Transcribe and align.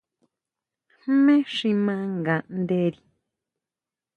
¿Jmé 1.01 1.35
xi 1.55 1.69
ʼma 1.75 1.95
nganderi? 2.15 2.99